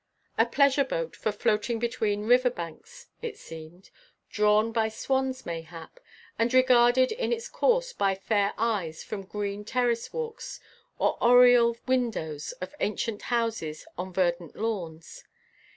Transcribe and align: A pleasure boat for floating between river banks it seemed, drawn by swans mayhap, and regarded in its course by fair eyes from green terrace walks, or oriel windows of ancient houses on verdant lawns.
A 0.35 0.47
pleasure 0.47 0.83
boat 0.83 1.15
for 1.15 1.31
floating 1.31 1.77
between 1.77 2.25
river 2.25 2.49
banks 2.49 3.09
it 3.21 3.37
seemed, 3.37 3.91
drawn 4.31 4.71
by 4.71 4.89
swans 4.89 5.45
mayhap, 5.45 5.99
and 6.39 6.51
regarded 6.55 7.11
in 7.11 7.31
its 7.31 7.47
course 7.47 7.93
by 7.93 8.15
fair 8.15 8.55
eyes 8.57 9.03
from 9.03 9.21
green 9.21 9.63
terrace 9.63 10.11
walks, 10.11 10.59
or 10.97 11.23
oriel 11.23 11.77
windows 11.85 12.51
of 12.53 12.73
ancient 12.79 13.21
houses 13.29 13.85
on 13.95 14.11
verdant 14.11 14.55
lawns. 14.55 15.23